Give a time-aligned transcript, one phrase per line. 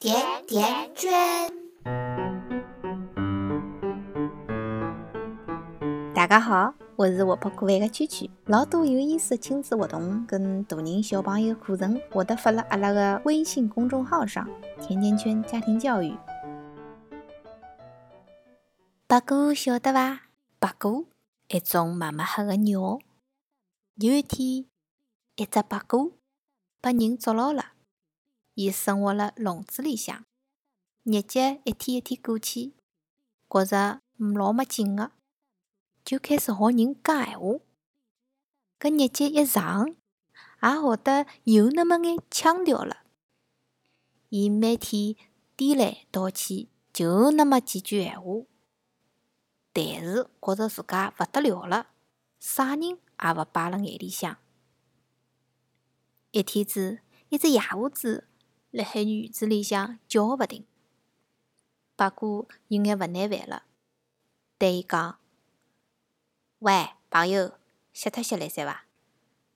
[0.00, 0.14] 甜
[0.46, 1.10] 甜圈。
[6.14, 8.30] 大家好，我是活泼可爱的圈圈。
[8.46, 14.48] 老多有意思的亲子活动跟大人小朋友课程，会得发了阿拉个微信公众号上。
[14.80, 16.16] 甜甜圈家庭教育。
[19.08, 20.20] 八哥晓得伐？
[20.60, 21.06] 八哥，
[21.48, 23.00] 一种麻麻黑的鸟。
[23.96, 24.64] 有一天，
[25.34, 26.12] 一只八哥
[26.80, 27.72] 被人捉牢了。
[28.60, 30.24] 伊生活辣笼子里向，
[31.04, 32.72] 日节一天一天过去，
[33.48, 35.12] 觉着老没劲个，
[36.04, 37.60] 就开始学人讲闲话。
[38.80, 39.90] 搿日节一长，
[40.60, 43.04] 也学得有那么眼腔调了。
[44.28, 45.14] 伊每天
[45.54, 48.44] 颠来倒去，就那么几句闲话，
[49.72, 51.90] 但是觉着自家勿得了了，
[52.40, 52.98] 啥人也
[53.36, 54.36] 勿摆辣眼里向。
[56.32, 56.98] 一天子，
[57.28, 58.24] 一只野兔子。
[58.70, 60.66] 辣海院子里向叫个勿停，
[61.96, 63.62] 八哥有眼勿耐烦了，
[64.58, 65.18] 对伊讲
[66.60, 67.54] ：“喂，朋友，
[67.94, 68.84] 歇脱歇来塞伐？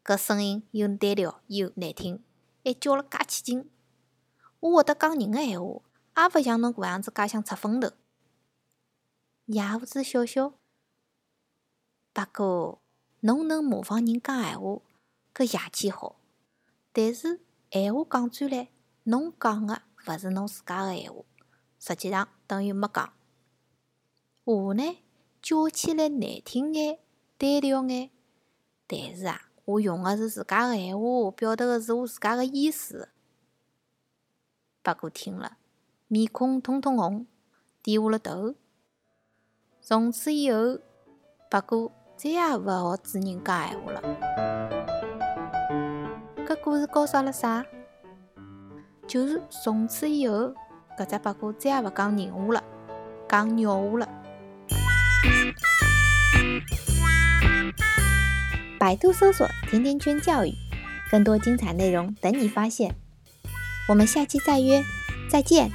[0.03, 2.25] 搿声音又单调又难听，
[2.65, 3.71] 还叫了介起劲。
[4.61, 5.83] 我会得讲人个闲话，
[6.17, 7.91] 也勿像侬搿样子介想出风头。”
[9.45, 10.55] 野胡子笑笑
[12.15, 12.79] ：“八哥，
[13.21, 14.81] 侬能模仿人讲闲话，
[15.35, 16.17] 搿邪气好，
[16.95, 18.69] 但是闲话讲转来。”
[19.05, 21.23] 侬讲个勿是侬自家个闲话，
[21.81, 23.13] 实际上等于没讲。
[24.45, 24.99] 话呢
[25.41, 26.99] 叫起来难听眼、
[27.37, 28.11] 单调眼，
[28.87, 33.09] 但是啊，我用个是自家个闲话，表达个是我自家个意思。
[34.83, 35.57] 八哥听了，
[36.07, 37.27] 面孔通通红，
[37.83, 38.55] 低下了头。
[39.81, 40.79] 从此以后，
[41.51, 44.01] 八哥再也勿学主人讲闲话了。
[46.47, 47.67] 搿故事教啥了啥？
[49.07, 50.55] 就是从此以后，
[50.99, 52.65] 搿只八哥再也勿讲人话了，
[53.29, 54.09] 讲鸟话了。
[58.79, 60.53] 百度搜索“甜甜圈教育”，
[61.11, 62.95] 更多精彩内容等你发现。
[63.89, 64.83] 我们下期再约，
[65.29, 65.71] 再见。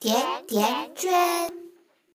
[0.00, 0.16] 甜
[0.46, 1.67] 甜圈。